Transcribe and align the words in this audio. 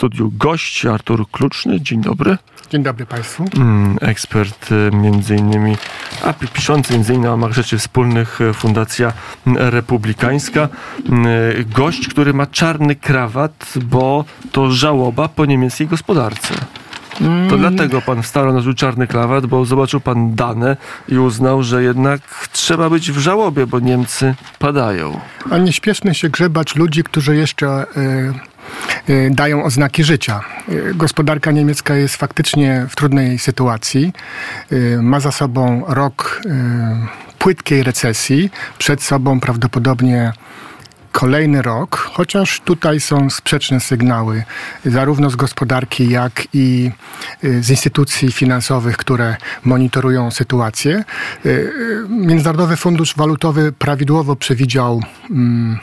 studiu 0.00 0.32
gość 0.38 0.86
Artur 0.86 1.30
Kluczny. 1.30 1.80
Dzień 1.80 2.00
dobry. 2.00 2.38
Dzień 2.70 2.82
dobry 2.82 3.06
Państwu. 3.06 3.44
Mm, 3.56 3.98
ekspert 4.00 4.68
e, 4.72 4.96
między 4.96 5.36
innymi, 5.36 5.76
a 6.24 6.32
piszący 6.32 6.92
między 6.92 7.12
innymi 7.12 7.28
o 7.28 7.30
ramach 7.30 7.52
rzeczy 7.52 7.78
wspólnych 7.78 8.40
e, 8.40 8.52
Fundacja 8.52 9.12
Republikańska. 9.46 10.68
Mm, 11.08 11.26
e, 11.26 11.64
gość, 11.64 12.08
który 12.08 12.34
ma 12.34 12.46
czarny 12.46 12.96
krawat, 12.96 13.74
bo 13.82 14.24
to 14.52 14.70
żałoba 14.70 15.28
po 15.28 15.46
niemieckiej 15.46 15.86
gospodarce. 15.86 16.54
To 17.20 17.26
Mm. 17.26 17.58
dlatego 17.58 18.02
pan 18.02 18.22
wstał 18.22 18.52
na 18.52 18.74
czarny 18.74 19.06
krawat, 19.06 19.46
bo 19.46 19.64
zobaczył 19.64 20.00
pan 20.00 20.34
dane 20.34 20.76
i 21.08 21.18
uznał, 21.18 21.62
że 21.62 21.82
jednak 21.82 22.48
trzeba 22.52 22.90
być 22.90 23.12
w 23.12 23.18
żałobie, 23.18 23.66
bo 23.66 23.80
Niemcy 23.80 24.34
padają. 24.58 25.20
A 25.50 25.58
nie 25.58 25.72
śpieszmy 25.72 26.14
się 26.14 26.28
grzebać 26.28 26.76
ludzi, 26.76 27.04
którzy 27.04 27.36
jeszcze 27.36 27.86
y, 27.96 28.00
y, 28.00 28.49
dają 29.30 29.64
oznaki 29.64 30.04
życia. 30.04 30.40
Y, 30.68 30.94
gospodarka 30.94 31.50
niemiecka 31.50 31.96
jest 31.96 32.16
faktycznie 32.16 32.86
w 32.88 32.96
trudnej 32.96 33.38
sytuacji. 33.38 34.12
Y, 34.72 34.98
ma 35.02 35.20
za 35.20 35.32
sobą 35.32 35.84
rok 35.88 36.40
y, 36.46 36.50
płytkiej 37.38 37.82
recesji, 37.82 38.50
przed 38.78 39.02
sobą 39.02 39.40
prawdopodobnie 39.40 40.32
kolejny 41.12 41.62
rok, 41.62 41.96
chociaż 41.96 42.60
tutaj 42.60 43.00
są 43.00 43.30
sprzeczne 43.30 43.80
sygnały, 43.80 44.44
zarówno 44.84 45.30
z 45.30 45.36
gospodarki, 45.36 46.08
jak 46.08 46.48
i 46.52 46.90
y, 47.44 47.62
z 47.62 47.70
instytucji 47.70 48.32
finansowych, 48.32 48.96
które 48.96 49.36
monitorują 49.64 50.30
sytuację. 50.30 51.04
Y, 51.46 51.48
y, 51.48 52.06
Międzynarodowy 52.08 52.76
Fundusz 52.76 53.16
Walutowy 53.16 53.72
prawidłowo 53.72 54.36
przewidział 54.36 55.02
mm, 55.30 55.78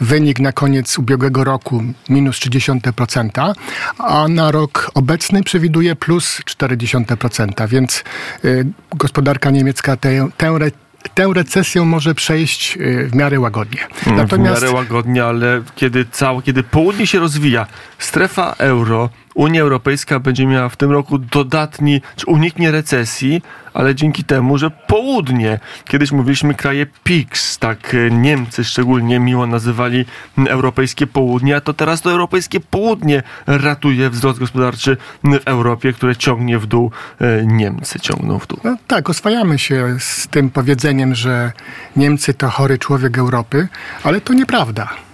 wynik 0.00 0.40
na 0.40 0.52
koniec 0.52 0.98
ubiegłego 0.98 1.44
roku 1.44 1.82
minus 2.08 2.40
0,3%, 2.40 3.54
a 3.98 4.28
na 4.28 4.50
rok 4.50 4.90
obecny 4.94 5.42
przewiduje 5.42 5.96
plus 5.96 6.40
0,4%, 6.40 7.68
więc 7.68 8.04
y, 8.44 8.66
gospodarka 8.94 9.50
niemiecka 9.50 9.96
tę, 9.96 10.28
tę, 10.36 10.58
tę 11.14 11.30
recesję 11.34 11.82
może 11.84 12.14
przejść 12.14 12.76
y, 12.76 13.08
w 13.08 13.14
miarę 13.14 13.40
łagodnie. 13.40 13.80
w 14.28 14.38
miarę 14.38 14.70
łagodnie, 14.70 15.24
ale 15.24 15.62
kiedy, 15.74 16.06
całe, 16.10 16.42
kiedy 16.42 16.62
południe 16.62 17.06
się 17.06 17.18
rozwija, 17.18 17.66
strefa 17.98 18.54
euro, 18.58 19.10
Unia 19.34 19.60
Europejska 19.60 20.20
będzie 20.20 20.46
miała 20.46 20.68
w 20.68 20.76
tym 20.76 20.90
roku 20.90 21.18
dodatni, 21.18 22.00
czy 22.16 22.26
uniknie 22.26 22.70
recesji, 22.70 23.42
ale 23.74 23.94
dzięki 23.94 24.24
temu, 24.24 24.58
że 24.58 24.70
południe, 24.70 25.60
kiedyś 25.84 26.12
mówiliśmy 26.12 26.54
kraje 26.54 26.86
PIX, 27.04 27.58
tak 27.58 27.94
e, 27.94 28.10
Niemcy 28.10 28.64
szczególnie 28.64 29.20
miło 29.20 29.46
nazywali 29.46 30.04
europejskie 30.48 31.06
południe, 31.06 31.56
a 31.56 31.60
to 31.60 31.74
teraz 31.74 32.02
to 32.02 32.10
europejskie 32.10 32.60
południe 32.60 33.22
ratuje 33.46 34.10
wzrost 34.10 34.38
gospodarczy 34.38 34.96
w 35.24 35.40
Europie, 35.44 35.92
które 35.92 36.16
ciągnie 36.16 36.58
w 36.58 36.66
dół, 36.66 36.90
e, 37.20 37.46
Niemcy 37.46 38.00
ciągną 38.00 38.38
w 38.38 38.46
dół. 38.46 38.58
No, 38.64 38.76
tak, 38.86 39.10
oswajamy 39.10 39.58
się 39.58 39.96
z 39.98 40.28
tym 40.28 40.50
powiedzeniem, 40.50 41.14
że 41.14 41.52
Niemcy 41.96 42.34
to 42.34 42.48
chory 42.48 42.78
człowiek 42.78 43.18
Europy, 43.18 43.68
ale 44.04 44.20
to 44.20 44.32
nieprawda. 44.32 45.04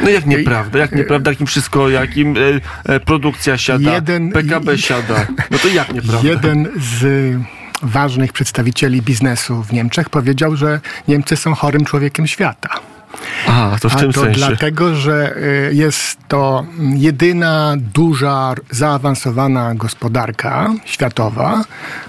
No 0.00 0.10
jak 0.10 0.26
nieprawda, 0.26 0.78
jak 0.78 0.92
nieprawda, 0.92 1.30
jak 1.30 1.40
im 1.40 1.46
wszystko, 1.46 1.88
jak 1.90 2.16
im 2.16 2.36
e, 2.36 2.40
e, 2.94 3.00
produkcja 3.00 3.58
siada, 3.58 3.90
Jeden- 3.94 4.32
PKB 4.32 4.78
siada. 4.78 5.26
No 5.50 5.58
to 5.58 5.68
jak 5.68 5.94
nieprawda? 5.94 6.28
Jeden 6.28 6.68
z 6.76 7.36
ważnych 7.82 8.32
przedstawicieli 8.32 9.02
biznesu 9.02 9.62
w 9.62 9.72
Niemczech 9.72 10.10
powiedział, 10.10 10.56
że 10.56 10.80
Niemcy 11.08 11.36
są 11.36 11.54
chorym 11.54 11.84
człowiekiem 11.84 12.26
świata. 12.26 12.68
A, 13.48 13.76
to 13.80 13.88
w 13.88 13.96
A 13.96 13.98
tym 13.98 14.12
to 14.12 14.20
sensie. 14.20 14.38
dlatego, 14.38 14.94
że 14.94 15.36
y, 15.70 15.74
jest 15.74 16.18
to 16.28 16.66
jedyna 16.94 17.74
duża, 17.94 18.54
zaawansowana 18.70 19.74
gospodarka 19.74 20.74
światowa, 20.84 21.64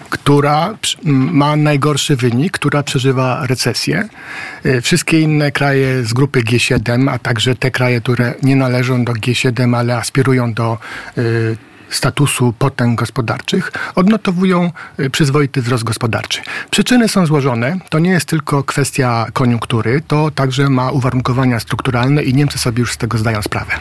która 0.10 0.74
ma 1.04 1.56
najgorszy 1.56 2.16
wynik, 2.16 2.54
która 2.54 2.84
przeżywa 2.84 3.46
recesję. 3.48 4.10
Y, 4.66 4.82
Wszystkie 4.82 5.22
inne 5.22 5.52
kraje 5.52 6.04
z 6.04 6.14
grupy 6.14 6.42
G7, 6.42 7.10
a 7.10 7.20
także 7.20 7.56
te 7.56 7.72
kraje, 7.72 8.02
które 8.02 8.34
nie 8.44 8.56
należą 8.56 9.06
do 9.06 9.14
G7, 9.14 9.76
ale 9.78 9.98
aspirują 9.98 10.54
do 10.54 10.78
y, 11.18 11.58
statusu 11.90 12.54
potęg 12.60 13.00
gospodarczych, 13.00 13.72
odnotowują 13.96 14.72
y, 15.00 15.10
przyzwoity 15.10 15.62
wzrost 15.62 15.84
gospodarczy. 15.84 16.42
Przyczyny 16.72 17.08
są 17.08 17.26
złożone. 17.26 17.78
To 17.90 18.00
nie 18.00 18.10
jest 18.10 18.26
tylko 18.26 18.64
kwestia 18.64 19.26
koniunktury, 19.34 20.02
to 20.08 20.32
także 20.32 20.70
ma 20.70 20.92
uwarunkowania 20.92 21.60
strukturalne 21.60 22.24
i 22.24 22.34
Niemcy 22.34 22.58
sobie 22.58 22.80
już 22.80 22.94
z 22.94 22.98
tego 22.98 23.18
zdają 23.18 23.42
sprawę. 23.42 23.72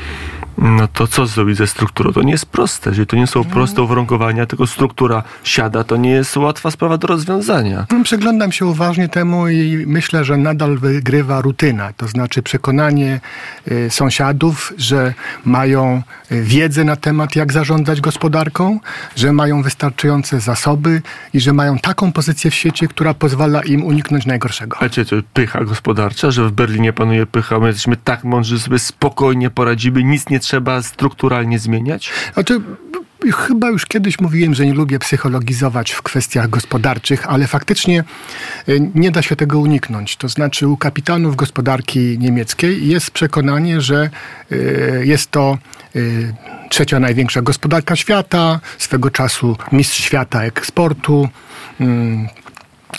No 0.58 0.88
to 0.88 1.06
co 1.06 1.26
zrobić 1.26 1.56
ze 1.56 1.66
strukturą? 1.66 2.12
To 2.12 2.22
nie 2.22 2.32
jest 2.32 2.46
proste. 2.46 2.90
Jeżeli 2.90 3.06
to 3.06 3.16
nie 3.16 3.26
są 3.26 3.44
proste 3.44 3.82
uwarunkowania, 3.82 4.46
tylko 4.46 4.66
struktura 4.66 5.22
siada, 5.44 5.84
to 5.84 5.96
nie 5.96 6.10
jest 6.10 6.36
łatwa 6.36 6.70
sprawa 6.70 6.98
do 6.98 7.06
rozwiązania. 7.06 7.86
No, 7.90 8.04
Przyglądam 8.04 8.52
się 8.52 8.66
uważnie 8.66 9.08
temu 9.08 9.48
i 9.48 9.84
myślę, 9.86 10.24
że 10.24 10.36
nadal 10.36 10.78
wygrywa 10.78 11.40
rutyna, 11.40 11.92
to 11.96 12.08
znaczy 12.08 12.42
przekonanie 12.42 13.20
y, 13.70 13.90
sąsiadów, 13.90 14.72
że 14.78 15.14
mają 15.44 16.02
y, 16.32 16.42
wiedzę 16.42 16.84
na 16.84 16.96
temat, 16.96 17.36
jak 17.36 17.52
zarządzać 17.52 18.00
gospodarką, 18.00 18.80
że 19.16 19.32
mają 19.32 19.62
wystarczające 19.62 20.40
zasoby 20.40 21.02
i 21.34 21.40
że 21.40 21.52
mają 21.52 21.78
taką 21.78 22.12
pozycję 22.12 22.50
w 22.50 22.54
świecie, 22.54 22.88
która 22.88 23.14
pozwala 23.14 23.62
im 23.62 23.84
uniknąć 23.84 24.26
najgorszego. 24.26 24.76
A 24.80 24.88
czy 24.88 25.04
to 25.04 25.16
pycha 25.32 25.64
gospodarcza, 25.64 26.30
że 26.30 26.44
w 26.44 26.52
Berlinie 26.52 26.92
panuje 26.92 27.26
pycha, 27.26 27.58
my 27.58 27.66
jesteśmy 27.66 27.96
tak 27.96 28.24
mądrzy, 28.24 28.56
że 28.56 28.62
sobie 28.62 28.78
spokojnie 28.78 29.50
poradzimy, 29.50 30.04
nic 30.04 30.28
nie 30.28 30.40
trzeba 30.40 30.47
strukturalnie 30.82 31.58
zmieniać? 31.58 32.10
Znaczy, 32.34 32.60
chyba 33.32 33.68
już 33.68 33.86
kiedyś 33.86 34.20
mówiłem, 34.20 34.54
że 34.54 34.66
nie 34.66 34.74
lubię 34.74 34.98
psychologizować 34.98 35.90
w 35.90 36.02
kwestiach 36.02 36.50
gospodarczych, 36.50 37.28
ale 37.28 37.46
faktycznie 37.46 38.04
y, 38.68 38.90
nie 38.94 39.10
da 39.10 39.22
się 39.22 39.36
tego 39.36 39.58
uniknąć. 39.58 40.16
To 40.16 40.28
znaczy, 40.28 40.68
u 40.68 40.76
kapitanów 40.76 41.36
gospodarki 41.36 42.18
niemieckiej 42.18 42.88
jest 42.88 43.10
przekonanie, 43.10 43.80
że 43.80 44.10
y, 44.52 45.02
jest 45.04 45.30
to 45.30 45.58
y, 45.96 46.34
trzecia 46.68 47.00
największa 47.00 47.42
gospodarka 47.42 47.96
świata, 47.96 48.60
swego 48.78 49.10
czasu 49.10 49.56
mistrz 49.72 50.00
świata 50.00 50.44
eksportu. 50.44 51.28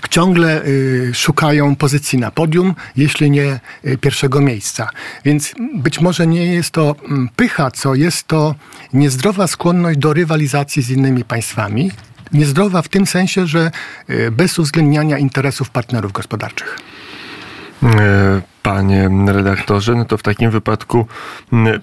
Ciągle 0.10 0.66
y, 0.66 1.12
szukają 1.14 1.76
pozycji 1.76 2.20
na 2.20 2.32
podium, 2.32 2.76
jeśli 2.96 3.32
nie 3.32 3.60
y, 3.86 3.98
pierwszego 3.98 4.42
miejsca. 4.42 4.90
Więc 5.26 5.54
być 5.76 6.02
może 6.02 6.28
nie 6.28 6.46
jest 6.46 6.72
to 6.72 6.96
mm, 7.06 7.30
pycha, 7.36 7.72
co 7.72 7.96
jest 7.96 8.28
to 8.28 8.56
niezdrowa 8.94 9.48
skłonność 9.48 10.00
do 10.00 10.14
rywalizacji 10.14 10.82
z 10.82 10.90
innymi 10.90 11.24
państwami. 11.24 11.92
Niezdrowa 12.34 12.82
w 12.82 12.88
tym 12.88 13.06
sensie, 13.06 13.48
że 13.48 13.72
y, 14.10 14.32
bez 14.32 14.60
uwzględniania 14.60 15.18
interesów 15.18 15.70
partnerów 15.70 16.12
gospodarczych. 16.12 16.80
Panie 18.69 19.09
redaktorze, 19.28 19.96
no 19.96 20.06
to 20.06 20.18
w 20.18 20.24
takim 20.24 20.52
wypadku 20.52 21.07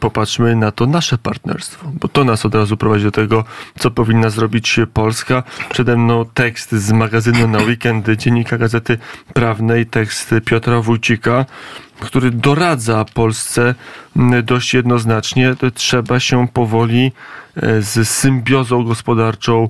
popatrzmy 0.00 0.56
na 0.56 0.72
to 0.72 0.86
nasze 0.86 1.18
partnerstwo, 1.18 1.90
bo 2.00 2.08
to 2.08 2.24
nas 2.24 2.46
od 2.46 2.54
razu 2.54 2.76
prowadzi 2.76 3.04
do 3.04 3.10
tego, 3.10 3.44
co 3.78 3.90
powinna 3.90 4.30
zrobić 4.30 4.80
Polska. 4.92 5.42
Przede 5.70 5.96
mną 5.96 6.24
tekst 6.34 6.72
z 6.72 6.92
magazynu 6.92 7.48
na 7.48 7.58
weekend 7.58 8.08
Dziennika 8.08 8.58
Gazety 8.58 8.98
Prawnej, 9.34 9.86
tekst 9.86 10.34
Piotra 10.44 10.80
Wójcika, 10.80 11.44
który 12.00 12.30
doradza 12.30 13.04
Polsce 13.14 13.74
dość 14.42 14.74
jednoznacznie, 14.74 15.54
trzeba 15.74 16.20
się 16.20 16.48
powoli 16.48 17.12
e, 17.56 17.82
z 17.82 18.08
symbiozą 18.08 18.84
gospodarczą 18.84 19.68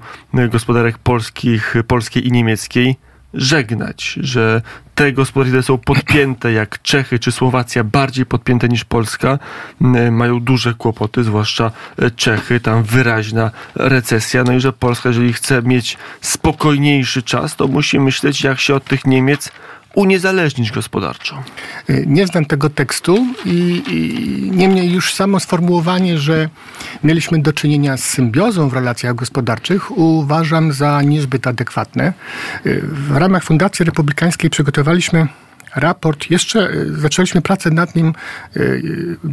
gospodarek 0.50 0.98
polskich, 0.98 1.74
polskiej 1.86 2.26
i 2.26 2.32
niemieckiej 2.32 2.96
żegnać, 3.36 4.18
że 4.20 4.62
te 4.94 5.12
gospodarki, 5.12 5.50
które 5.50 5.62
są 5.62 5.78
podpięte, 5.78 6.52
jak 6.52 6.82
Czechy 6.82 7.18
czy 7.18 7.32
Słowacja, 7.32 7.84
bardziej 7.84 8.26
podpięte 8.26 8.68
niż 8.68 8.84
Polska, 8.84 9.38
m, 9.80 10.14
mają 10.14 10.40
duże 10.40 10.74
kłopoty, 10.74 11.24
zwłaszcza 11.24 11.70
e, 11.98 12.10
Czechy, 12.10 12.60
tam 12.60 12.82
wyraźna 12.82 13.50
recesja. 13.74 14.44
No 14.44 14.52
i 14.52 14.60
że 14.60 14.72
Polska, 14.72 15.08
jeżeli 15.08 15.32
chce 15.32 15.62
mieć 15.62 15.98
spokojniejszy 16.20 17.22
czas, 17.22 17.56
to 17.56 17.68
musi 17.68 18.00
myśleć, 18.00 18.44
jak 18.44 18.60
się 18.60 18.74
od 18.74 18.84
tych 18.84 19.06
Niemiec 19.06 19.52
uniezależnić 19.96 20.72
gospodarczo. 20.72 21.42
Y, 21.90 22.04
Nie 22.06 22.26
znam 22.26 22.44
tego 22.44 22.70
tekstu 22.70 23.26
i, 23.44 23.82
i 23.88 24.50
niemniej 24.50 24.92
już 24.92 25.14
samo 25.14 25.40
sformułowanie, 25.40 26.18
że 26.18 26.48
mieliśmy 27.04 27.38
do 27.42 27.52
czynienia 27.52 27.96
z 27.96 28.04
symbiozą 28.04 28.68
w 28.68 28.72
relacjach 28.72 29.14
gospodarczych 29.14 29.98
uważam 29.98 30.72
za 30.72 31.02
niezbyt 31.02 31.46
adekwatne. 31.46 32.12
Y, 32.66 32.80
W 32.82 33.16
ramach 33.16 33.44
Fundacji 33.44 33.84
Republikańskiej 33.84 34.50
przygotowaliśmy 34.50 35.26
raport. 35.76 36.30
Jeszcze 36.30 36.70
y, 36.70 37.00
zaczęliśmy 37.00 37.42
pracę 37.42 37.70
nad 37.70 37.94
nim 37.96 38.14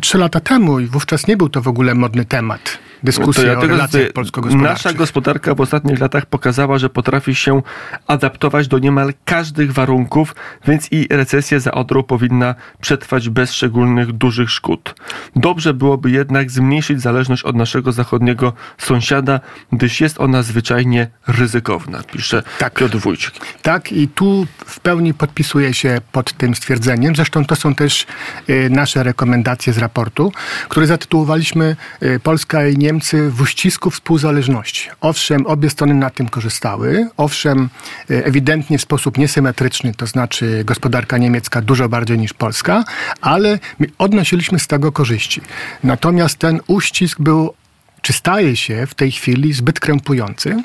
trzy 0.02 0.18
lata 0.18 0.40
temu 0.40 0.80
i 0.80 0.88
wówczas 0.88 1.28
nie 1.28 1.38
był 1.38 1.50
to 1.50 1.62
w 1.62 1.68
ogóle 1.68 1.94
modny 1.96 2.26
temat. 2.26 2.78
Dyskusję 3.04 3.58
o 3.58 3.62
relacjach 3.62 4.12
polsko-gospodarczych. 4.12 4.86
Nasza 4.86 4.98
gospodarka 4.98 5.56
w 5.56 5.62
ostatnich 5.62 6.00
latach 6.00 6.26
pokazała, 6.26 6.78
że 6.78 6.90
potrafi 6.90 7.36
się 7.36 7.62
adaptować 8.08 8.68
do 8.68 8.80
niemal 8.80 9.14
każdych 9.26 9.72
warunków, 9.74 10.36
więc 10.68 10.92
i 10.92 11.08
recesja 11.12 11.60
za 11.60 11.72
Odrą 11.72 12.04
powinna 12.04 12.56
przetrwać 12.82 13.30
bez 13.30 13.54
szczególnych 13.54 14.12
dużych 14.12 14.52
szkód. 14.52 14.96
Dobrze 15.36 15.74
byłoby 15.74 16.12
jednak 16.12 16.52
zmniejszyć 16.52 17.02
zależność 17.02 17.44
od 17.44 17.56
naszego 17.56 17.92
zachodniego 17.92 18.54
sąsiada, 18.78 19.40
gdyż 19.72 20.02
jest 20.02 20.20
ona 20.20 20.44
zwyczajnie 20.44 21.08
ryzykowna, 21.28 22.04
pisze 22.04 22.44
tak. 22.60 22.74
Piotr 22.74 22.98
Wójcik. 22.98 23.34
Tak 23.62 23.92
i 23.92 24.08
tu 24.08 24.48
w 24.66 24.80
pełni 24.80 25.14
podpisuję 25.14 25.74
się 25.74 26.02
pod 26.12 26.34
tym 26.34 26.56
stwierdzeniem. 26.56 27.16
Zresztą 27.16 27.46
to 27.46 27.56
są 27.56 27.76
też 27.76 28.06
y, 28.50 28.70
nasze 28.70 29.04
rekomendacje 29.04 29.74
z 29.74 29.78
raportu, 29.78 30.32
który 30.70 30.88
zatytułowaliśmy 30.88 31.76
y, 32.04 32.20
Polska 32.20 32.68
i 32.68 32.78
Niemcy 32.94 33.30
w 33.30 33.42
uścisku 33.42 33.90
współzależności. 33.90 34.90
Owszem, 35.02 35.48
obie 35.48 35.70
strony 35.70 35.94
na 35.94 36.10
tym 36.10 36.30
korzystały. 36.30 37.08
Owszem, 37.18 37.70
y, 38.12 38.26
ewidentnie 38.26 38.78
w 38.78 38.82
sposób 38.82 39.18
niesymetryczny, 39.18 39.94
to 39.94 40.08
znaczy 40.08 40.64
gospodarka 40.66 41.18
niemiecka 41.18 41.62
dużo 41.62 41.90
bardziej 41.90 42.18
niż 42.18 42.34
Polska, 42.34 42.84
ale 43.22 43.60
odnosiliśmy 43.98 44.60
z 44.60 44.68
tego 44.68 44.92
korzyści. 44.92 45.42
Natomiast 45.84 46.38
ten 46.38 46.60
uścisk 46.68 47.20
był 47.20 47.54
czy 48.02 48.14
staje 48.14 48.56
się 48.56 48.88
w 48.88 48.96
tej 48.96 49.12
chwili 49.12 49.54
zbyt 49.54 49.80
krępujący. 49.80 50.64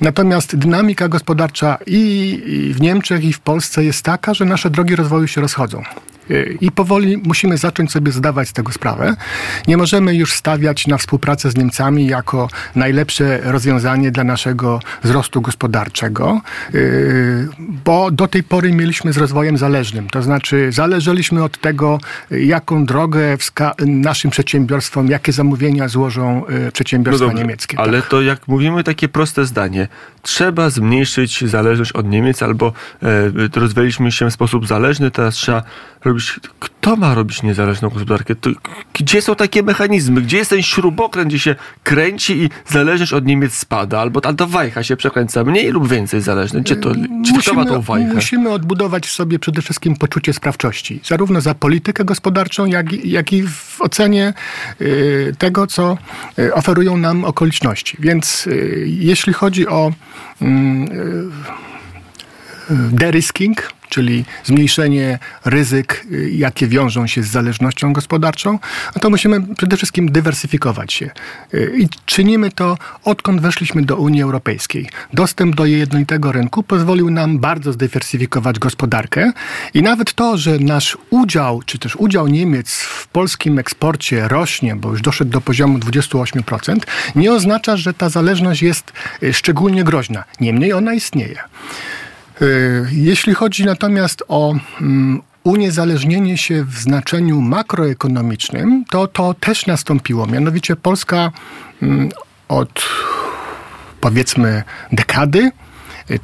Natomiast 0.00 0.56
dynamika 0.56 1.08
gospodarcza 1.08 1.78
i 1.86 2.72
w 2.74 2.80
Niemczech, 2.80 3.24
i 3.24 3.32
w 3.32 3.40
Polsce 3.40 3.84
jest 3.84 4.02
taka, 4.02 4.34
że 4.34 4.44
nasze 4.44 4.70
drogi 4.70 4.96
rozwoju 4.96 5.26
się 5.26 5.40
rozchodzą. 5.40 5.82
I 6.60 6.70
powoli 6.70 7.16
musimy 7.16 7.58
zacząć 7.58 7.92
sobie 7.92 8.12
zdawać 8.12 8.48
z 8.48 8.52
tego 8.52 8.72
sprawę. 8.72 9.16
Nie 9.68 9.76
możemy 9.76 10.14
już 10.14 10.32
stawiać 10.32 10.86
na 10.86 10.98
współpracę 10.98 11.50
z 11.50 11.56
Niemcami 11.56 12.06
jako 12.06 12.48
najlepsze 12.74 13.40
rozwiązanie 13.42 14.10
dla 14.10 14.24
naszego 14.24 14.80
wzrostu 15.02 15.40
gospodarczego, 15.40 16.40
yy, 16.72 17.48
bo 17.84 18.10
do 18.10 18.28
tej 18.28 18.42
pory 18.42 18.72
mieliśmy 18.72 19.12
z 19.12 19.16
rozwojem 19.16 19.58
zależnym. 19.58 20.08
To 20.08 20.22
znaczy, 20.22 20.72
zależeliśmy 20.72 21.44
od 21.44 21.60
tego, 21.60 21.98
jaką 22.30 22.84
drogę 22.84 23.36
naszym 23.86 24.30
przedsiębiorstwom, 24.30 25.08
jakie 25.08 25.32
zamówienia 25.32 25.88
złożą 25.88 26.42
yy, 26.48 26.72
przedsiębiorstwa 26.72 27.26
no 27.26 27.30
dobrze, 27.30 27.44
niemieckie. 27.44 27.78
Ale 27.78 28.00
tak. 28.00 28.10
to 28.10 28.22
jak 28.22 28.48
mówimy 28.48 28.84
takie 28.84 29.08
proste 29.08 29.44
zdanie, 29.44 29.88
trzeba 30.22 30.70
zmniejszyć 30.70 31.44
zależność 31.50 31.92
od 31.92 32.08
Niemiec 32.08 32.42
albo 32.42 32.72
e, 33.02 33.60
rozwijaliśmy 33.60 34.12
się 34.12 34.30
w 34.30 34.32
sposób 34.32 34.66
zależny, 34.66 35.10
teraz 35.10 35.34
trzeba 35.34 35.62
robić. 36.04 36.17
Kto 36.58 36.96
ma 36.96 37.14
robić 37.14 37.42
niezależną 37.42 37.88
gospodarkę? 37.88 38.34
To, 38.34 38.50
gdzie 38.94 39.22
są 39.22 39.34
takie 39.34 39.62
mechanizmy? 39.62 40.22
Gdzie 40.22 40.36
jest 40.36 40.50
ten 40.50 40.62
śrubokręt, 40.62 41.28
gdzie 41.28 41.38
się 41.38 41.54
kręci 41.82 42.42
i 42.42 42.50
zależność 42.66 43.12
od 43.12 43.26
Niemiec 43.26 43.54
spada? 43.54 44.00
Albo 44.00 44.20
ta 44.20 44.46
wajcha 44.46 44.82
się 44.82 44.96
przekręca 44.96 45.44
mniej 45.44 45.70
lub 45.70 45.88
więcej 45.88 46.20
zależny? 46.20 46.60
Gdzie 46.60 46.76
to, 46.76 46.90
gdzie 46.90 47.08
musimy, 47.08 47.40
kto 47.42 47.54
ma 47.54 47.64
tą 47.64 47.80
wajchę? 47.80 48.14
Musimy 48.14 48.50
odbudować 48.50 49.06
w 49.06 49.10
sobie 49.10 49.38
przede 49.38 49.62
wszystkim 49.62 49.96
poczucie 49.96 50.32
sprawczości. 50.32 51.00
Zarówno 51.04 51.40
za 51.40 51.54
politykę 51.54 52.04
gospodarczą, 52.04 52.66
jak, 52.66 53.04
jak 53.04 53.32
i 53.32 53.42
w 53.42 53.76
ocenie 53.80 54.34
y, 54.80 55.34
tego, 55.38 55.66
co 55.66 55.98
y, 56.38 56.54
oferują 56.54 56.96
nam 56.96 57.24
okoliczności. 57.24 57.96
Więc 58.00 58.46
y, 58.46 58.84
jeśli 58.88 59.32
chodzi 59.32 59.68
o 59.68 59.92
mm, 60.42 60.92
y, 60.92 60.94
y, 62.70 62.76
derisking, 62.92 63.77
czyli 63.88 64.24
zmniejszenie 64.44 65.18
ryzyk, 65.44 66.06
y, 66.12 66.30
jakie 66.30 66.68
wiążą 66.68 67.06
się 67.06 67.22
z 67.22 67.26
zależnością 67.26 67.92
gospodarczą, 67.92 68.58
no 68.96 69.00
to 69.00 69.10
musimy 69.10 69.54
przede 69.56 69.76
wszystkim 69.76 70.12
dywersyfikować 70.12 70.92
się. 70.92 71.10
Y, 71.54 71.72
I 71.78 71.88
czynimy 72.06 72.50
to, 72.50 72.78
odkąd 73.04 73.40
weszliśmy 73.40 73.82
do 73.82 73.96
Unii 73.96 74.22
Europejskiej. 74.22 74.88
Dostęp 75.12 75.56
do 75.56 75.66
jednolitego 75.66 76.32
rynku 76.32 76.62
pozwolił 76.62 77.10
nam 77.10 77.38
bardzo 77.38 77.72
zdywersyfikować 77.72 78.58
gospodarkę 78.58 79.32
i 79.74 79.82
nawet 79.82 80.12
to, 80.12 80.36
że 80.36 80.58
nasz 80.58 80.98
udział, 81.10 81.62
czy 81.66 81.78
też 81.78 81.96
udział 81.96 82.28
Niemiec 82.28 82.72
w 82.72 83.08
polskim 83.08 83.58
eksporcie 83.58 84.28
rośnie, 84.28 84.76
bo 84.76 84.90
już 84.90 85.02
doszedł 85.02 85.30
do 85.30 85.40
poziomu 85.40 85.78
28%, 85.78 86.78
nie 87.14 87.32
oznacza, 87.32 87.76
że 87.76 87.94
ta 87.94 88.08
zależność 88.08 88.62
jest 88.62 88.92
y, 89.22 89.34
szczególnie 89.34 89.84
groźna. 89.84 90.24
Niemniej 90.40 90.72
ona 90.72 90.94
istnieje. 90.94 91.38
Y, 92.42 92.86
jeśli 92.92 93.34
chodzi 93.34 93.64
natomiast 93.64 94.24
o 94.28 94.54
mm, 94.80 95.22
uniezależnienie 95.44 96.38
się 96.38 96.64
w 96.64 96.74
znaczeniu 96.74 97.40
makroekonomicznym, 97.40 98.84
to 98.90 99.06
to 99.06 99.34
też 99.34 99.66
nastąpiło. 99.66 100.26
Mianowicie 100.26 100.76
Polska 100.76 101.32
mm, 101.82 102.08
od 102.48 102.84
powiedzmy 104.00 104.62
dekady 104.92 105.50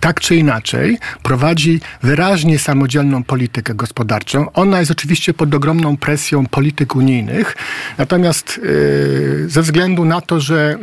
tak 0.01 0.21
czy 0.21 0.37
inaczej 0.37 0.99
prowadzi 1.23 1.81
wyraźnie 2.03 2.59
samodzielną 2.59 3.25
politykę 3.25 3.75
gospodarczą. 3.75 4.53
Ona 4.53 4.81
jest 4.81 4.91
oczywiście 4.91 5.35
pod 5.35 5.55
ogromną 5.55 5.97
presją 5.97 6.47
polityk 6.47 6.97
unijnych, 6.97 7.57
natomiast 7.99 8.61
yy, 8.63 9.49
ze 9.49 9.63
względu 9.63 10.05
na 10.05 10.21
to, 10.21 10.41
że 10.41 10.79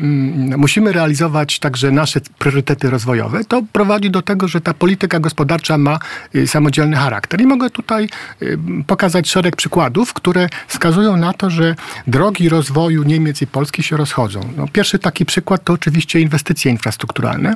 yy, 0.50 0.58
musimy 0.58 0.92
realizować 0.92 1.60
także 1.60 1.92
nasze 1.92 2.22
priorytety 2.40 2.90
rozwojowe, 2.90 3.44
to 3.44 3.64
prowadzi 3.72 4.12
do 4.12 4.22
tego, 4.22 4.48
że 4.48 4.62
ta 4.62 4.74
polityka 4.74 5.20
gospodarcza 5.20 5.78
ma 5.78 6.00
yy, 6.34 6.48
samodzielny 6.48 6.96
charakter. 6.96 7.42
I 7.42 7.46
mogę 7.46 7.70
tutaj 7.70 8.10
y, 8.42 8.58
pokazać 8.88 9.30
szereg 9.30 9.56
przykładów, 9.56 10.14
które 10.14 10.50
wskazują 10.68 11.18
na 11.18 11.34
to, 11.34 11.50
że 11.50 11.76
drogi 12.08 12.50
rozwoju 12.50 13.04
Niemiec 13.04 13.42
i 13.42 13.48
Polski 13.48 13.84
się 13.84 13.98
rozchodzą. 13.98 14.40
No, 14.58 14.68
pierwszy 14.74 15.00
taki 15.00 15.26
przykład 15.26 15.64
to 15.64 15.74
oczywiście 15.74 16.20
inwestycje 16.20 16.72
infrastrukturalne 16.72 17.56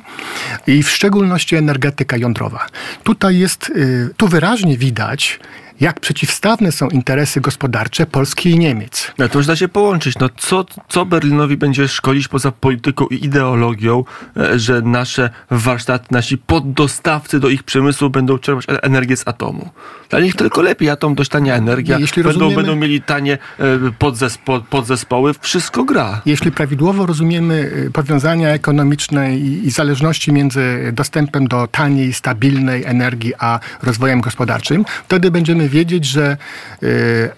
i 0.68 0.84
w 0.84 0.90
szczególności 0.90 1.35
szczególności 1.40 1.56
energetyka 1.56 2.18
jądrowa. 2.18 2.68
Tutaj 3.04 3.38
jest, 3.38 3.70
y, 3.70 4.10
tu 4.18 4.28
wyraźnie 4.28 4.78
widać, 4.78 5.40
jak 5.80 6.00
przeciwstawne 6.00 6.72
są 6.72 6.88
interesy 6.88 7.42
gospodarcze 7.42 8.06
Polski 8.06 8.50
i 8.50 8.60
Niemiec. 8.60 9.12
No 9.18 9.30
to 9.30 9.40
już 9.40 9.48
da 9.48 9.56
się 9.56 9.68
połączyć. 9.68 10.20
No 10.20 10.30
co, 10.38 10.66
co 10.90 11.06
Berlinowi 11.06 11.58
będzie 11.58 11.88
szkolić 11.88 12.28
poza 12.28 12.52
polityką 12.52 13.06
i 13.08 13.26
ideologią, 13.26 14.04
e, 14.38 14.60
że 14.60 14.82
nasze 14.82 15.30
warsztaty, 15.52 16.06
nasi 16.12 16.38
poddostawcy 16.38 17.40
do 17.40 17.50
ich 17.50 17.64
przemysłu 17.64 18.10
będą 18.10 18.38
czerpać 18.38 18.66
energię 18.82 19.18
z 19.18 19.28
atomu? 19.28 19.70
Dla 20.10 20.20
nich 20.20 20.36
tylko 20.36 20.62
lepiej, 20.62 20.90
atom 20.90 21.16
dość 21.16 21.30
tania 21.30 21.56
energia, 21.56 22.00
Jeśli 22.00 22.24
będą, 22.24 22.40
rozumiemy, 22.40 22.64
będą 22.64 22.76
mieli 22.76 23.02
tanie 23.02 23.38
e, 23.60 23.66
podzespo, 24.00 24.62
podzespoły, 24.70 25.34
wszystko 25.42 25.84
gra. 25.84 26.22
Jeśli 26.26 26.52
prawidłowo 26.52 27.06
rozumiemy 27.06 27.72
e, 27.88 27.90
powiązania 27.90 28.50
ekonomiczne 28.50 29.38
i, 29.38 29.68
i 29.68 29.72
zależności 29.72 30.34
między 30.34 30.92
dostępem 30.94 31.48
do 31.48 31.68
taniej, 31.68 32.14
stabilnej 32.14 32.84
energii, 32.84 33.34
a 33.40 33.60
rozwojem 33.84 34.22
gospodarczym, 34.22 34.86
wtedy 35.08 35.32
będziemy 35.32 35.65
wiedzieć, 35.70 36.06
że 36.06 36.38
y, 36.84 37.30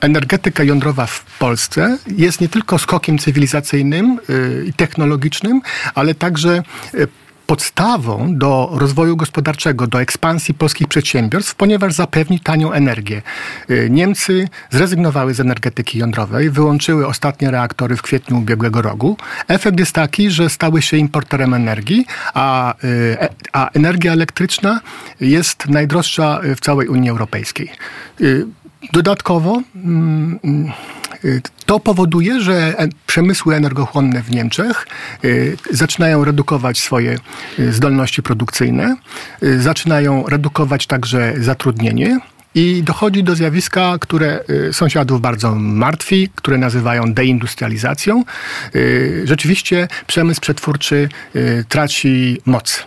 energetyka 0.00 0.64
jądrowa 0.64 1.06
w 1.06 1.38
Polsce 1.38 1.98
jest 2.16 2.40
nie 2.40 2.48
tylko 2.48 2.78
skokiem 2.78 3.18
cywilizacyjnym 3.18 4.18
y, 4.30 4.64
i 4.66 4.72
technologicznym, 4.72 5.60
ale 5.94 6.14
także 6.14 6.62
y, 6.94 7.08
podstawą 7.50 8.38
do 8.38 8.70
rozwoju 8.72 9.16
gospodarczego, 9.16 9.86
do 9.86 10.00
ekspansji 10.00 10.54
polskich 10.54 10.88
przedsiębiorstw, 10.88 11.54
ponieważ 11.54 11.94
zapewni 11.94 12.40
tanią 12.40 12.72
energię. 12.72 13.22
Y, 13.70 13.88
Niemcy 13.90 14.48
zrezygnowały 14.70 15.34
z 15.34 15.40
energetyki 15.40 15.98
jądrowej, 15.98 16.50
wyłączyły 16.50 17.06
ostatnie 17.06 17.50
reaktory 17.50 17.96
w 17.96 18.02
kwietniu 18.02 18.38
ubiegłego 18.38 18.82
roku. 18.82 19.16
Efekt 19.48 19.78
jest 19.78 19.92
taki, 19.92 20.30
że 20.30 20.50
stały 20.50 20.82
się 20.82 20.96
importerem 20.96 21.54
energii, 21.54 22.06
a, 22.34 22.74
y, 22.84 23.16
e, 23.20 23.28
a 23.52 23.70
energia 23.70 24.12
elektryczna 24.12 24.80
jest 25.20 25.68
najdroższa 25.68 26.40
w 26.56 26.60
całej 26.60 26.88
Unii 26.88 27.10
Europejskiej. 27.10 27.70
Y, 28.20 28.46
dodatkowo 28.92 29.62
mm, 29.76 30.38
mm, 30.44 30.72
to 31.66 31.80
powoduje, 31.80 32.40
że 32.40 32.74
przemysły 33.06 33.54
energochłonne 33.54 34.22
w 34.22 34.30
Niemczech 34.30 34.86
y, 35.24 35.56
zaczynają 35.70 36.24
redukować 36.24 36.78
swoje 36.78 37.18
y, 37.58 37.72
zdolności 37.72 38.22
produkcyjne, 38.22 38.96
y, 39.42 39.62
zaczynają 39.62 40.24
redukować 40.28 40.86
także 40.86 41.34
zatrudnienie. 41.38 42.20
I 42.54 42.82
dochodzi 42.82 43.24
do 43.24 43.34
zjawiska, 43.34 43.96
które 44.00 44.44
sąsiadów 44.72 45.20
bardzo 45.20 45.54
martwi, 45.54 46.28
które 46.34 46.58
nazywają 46.58 47.14
deindustrializacją. 47.14 48.24
Rzeczywiście 49.24 49.88
przemysł 50.06 50.40
przetwórczy 50.40 51.08
traci 51.68 52.40
moc 52.46 52.86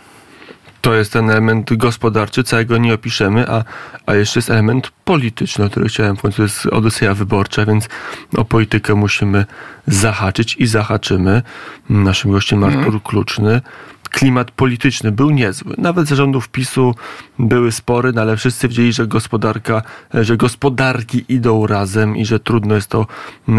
to 0.83 0.93
jest 0.93 1.13
ten 1.13 1.29
element 1.29 1.73
gospodarczy, 1.73 2.43
całego 2.43 2.77
nie 2.77 2.93
opiszemy, 2.93 3.49
a, 3.49 3.63
a 4.05 4.15
jeszcze 4.15 4.39
jest 4.39 4.49
element 4.49 4.91
polityczny, 5.05 5.65
o 5.65 5.69
który 5.69 5.87
chciałem 5.89 6.17
końcu, 6.17 6.37
to 6.37 6.43
jest 6.43 6.65
odyseja 6.65 7.13
wyborcza, 7.13 7.65
więc 7.65 7.89
o 8.37 8.45
politykę 8.45 8.95
musimy 8.95 9.45
zahaczyć 9.87 10.55
i 10.55 10.67
zahaczymy. 10.67 11.41
Naszym 11.89 12.31
gościem 12.31 12.63
mhm. 12.63 12.79
Artur 12.79 12.93
mm. 12.93 13.01
Kluczny. 13.01 13.61
Klimat 14.09 14.51
polityczny 14.51 15.11
był 15.11 15.29
niezły. 15.29 15.75
Nawet 15.77 16.07
zarządów 16.07 16.49
PiSu 16.49 16.95
były 17.39 17.71
spory, 17.71 18.11
no 18.13 18.21
ale 18.21 18.37
wszyscy 18.37 18.67
wiedzieli, 18.67 18.93
że 18.93 19.07
gospodarka, 19.07 19.81
że 20.13 20.37
gospodarki 20.37 21.25
idą 21.29 21.67
razem 21.67 22.17
i 22.17 22.25
że 22.25 22.39
trudno 22.39 22.75
jest 22.75 22.89
to 22.89 23.07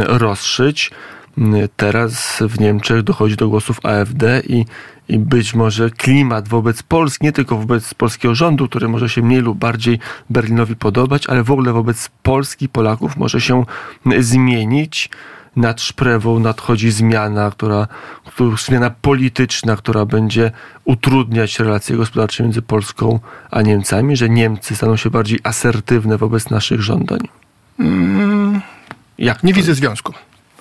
rozszyć. 0.07 0.91
Teraz 1.77 2.43
w 2.49 2.61
Niemczech 2.61 3.03
dochodzi 3.03 3.37
do 3.37 3.49
głosów 3.49 3.87
AfD 3.87 4.43
i, 4.49 4.65
i 5.09 5.19
być 5.19 5.55
może 5.55 5.91
klimat 5.91 6.49
wobec 6.49 6.83
Polski, 6.83 7.25
nie 7.25 7.33
tylko 7.33 7.57
wobec 7.57 7.95
polskiego 7.95 8.35
rządu, 8.35 8.69
który 8.69 8.89
może 8.89 9.09
się 9.09 9.23
mniej 9.23 9.41
lub 9.41 9.59
bardziej 9.59 9.99
Berlinowi 10.31 10.77
podobać, 10.77 11.27
ale 11.27 11.43
w 11.43 11.51
ogóle 11.51 11.73
wobec 11.73 12.11
Polski, 12.23 12.69
Polaków 12.69 13.17
może 13.17 13.41
się 13.41 13.65
zmienić 14.19 15.11
nad 15.57 15.81
Szprewą 15.81 16.39
nadchodzi 16.41 16.91
zmiana, 16.91 17.51
która, 17.51 17.89
która, 18.25 18.57
zmiana 18.57 18.91
polityczna, 18.91 19.77
która 19.77 20.07
będzie 20.07 20.51
utrudniać 20.85 21.59
relacje 21.59 21.97
gospodarcze 21.97 22.43
między 22.43 22.63
Polską 22.63 23.21
a 23.51 23.63
Niemcami, 23.63 24.17
że 24.17 24.29
Niemcy 24.29 24.77
staną 24.77 24.97
się 24.97 25.11
bardziej 25.11 25.41
asertywne 25.43 26.19
wobec 26.19 26.51
naszych 26.51 26.81
żądań? 26.81 27.19
Mm, 27.79 28.61
Jak 29.19 29.43
nie 29.43 29.53
widzę 29.53 29.75
związku. 29.75 30.13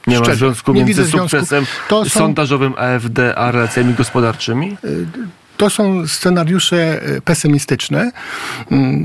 Nie 0.07 0.17
Szczerze, 0.17 0.29
ma 0.29 0.35
związku 0.35 0.73
między 0.73 1.07
sukcesem 1.07 1.65
są... 1.89 2.05
sondażowym 2.05 2.73
AfD 2.77 3.35
a 3.35 3.51
relacjami 3.51 3.93
gospodarczymi? 3.93 4.77
Y, 4.85 5.05
to 5.57 5.69
są 5.69 6.07
scenariusze 6.07 7.01
e, 7.01 7.21
pesymistyczne, 7.21 8.11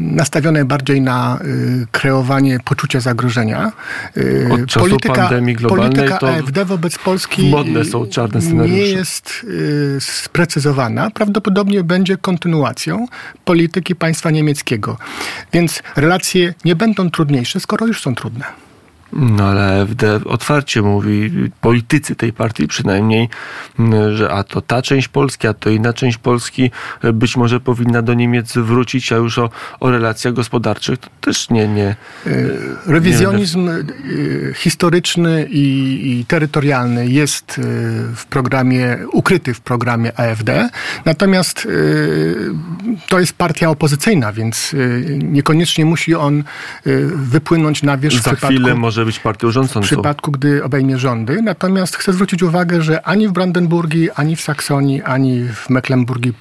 nastawione 0.01 0.65
bardziej 0.65 1.01
na 1.01 1.39
e, 1.39 1.45
kreowanie 1.93 2.59
poczucia 2.65 3.01
zagrożenia. 3.01 3.73
E, 4.17 4.53
Od 4.53 4.67
czasu 4.67 4.87
polityka, 4.89 5.15
pandemii 5.15 5.55
globalnej 5.55 5.97
polityka 5.97 6.29
AfD 6.29 6.65
wobec 6.65 6.99
Polski 6.99 7.51
modne 7.51 7.85
są 7.85 8.07
czarne 8.07 8.43
scenariusze. 8.43 8.77
nie 8.77 8.87
jest 8.87 9.47
sprecyzowana. 10.01 11.11
Prawdopodobnie 11.11 11.85
będzie 11.85 12.17
kontynuacją 12.17 13.07
polityki 13.45 13.97
państwa 13.97 14.31
niemieckiego. 14.31 14.97
Więc 15.53 15.83
relacje 15.97 16.55
nie 16.65 16.77
będą 16.77 17.11
trudniejsze, 17.11 17.61
skoro 17.61 17.87
już 17.87 18.03
są 18.03 18.15
trudne. 18.15 18.68
No 19.13 19.45
ale 19.45 19.83
AfD 19.83 20.21
otwarcie 20.25 20.83
mówi, 20.83 21.31
politycy 21.61 22.17
tej 22.17 22.33
partii 22.33 22.67
przynajmniej, 22.69 23.29
że 24.15 24.31
a 24.31 24.45
to 24.45 24.61
ta 24.61 24.83
część 24.83 25.09
Polski, 25.09 25.47
a 25.47 25.55
to 25.55 25.71
inna 25.71 25.93
część 25.93 26.19
Polski 26.19 26.71
być 27.13 27.37
może 27.37 27.61
powinna 27.61 28.03
do 28.03 28.15
Niemiec 28.15 28.53
wrócić, 28.53 29.13
a 29.13 29.17
już 29.17 29.39
o, 29.39 29.51
o 29.81 29.91
relacjach 29.91 30.35
gospodarczych 30.35 30.99
to 30.99 31.09
też 31.21 31.51
nie... 31.51 31.69
nie 31.69 31.87
e, 31.87 31.97
Rewizjonizm 32.87 33.65
nie 33.65 33.71
e, 33.71 33.85
historyczny 34.55 35.47
i, 35.51 36.19
i 36.21 36.25
terytorialny 36.25 37.09
jest 37.09 37.59
e, 37.59 37.63
w 38.15 38.27
programie, 38.31 38.99
ukryty 39.13 39.55
w 39.55 39.61
programie 39.61 40.21
AfD, 40.21 40.69
natomiast 41.05 41.69
to 43.09 43.21
jest 43.21 43.33
partia 43.33 43.71
opozycyjna, 43.71 44.33
więc 44.33 44.75
niekoniecznie 45.19 45.85
musi 45.85 46.15
on 46.15 46.45
wypłynąć 47.15 47.83
na 47.83 47.99
wierzch 47.99 48.23
Za 48.23 48.31
w 48.31 48.35
przypadku... 48.35 48.47
chwilę 48.47 48.75
może 48.75 48.98
być 49.05 49.19
partią 49.19 49.51
rządzącą. 49.51 49.81
W 49.81 49.85
przypadku, 49.85 50.31
gdy 50.31 50.65
obejmie 50.65 50.99
rządy. 50.99 51.43
Natomiast 51.43 51.97
chcę 51.97 52.13
zwrócić 52.13 52.43
uwagę, 52.43 52.83
że 52.83 53.03
ani 53.03 53.29
w 53.29 53.33
Brandenburgii, 53.33 54.11
ani 54.11 54.37
w 54.37 54.41
Saksonii, 54.41 55.03
ani 55.03 55.49
w 55.49 55.71
Mecklenburgii 55.71 56.35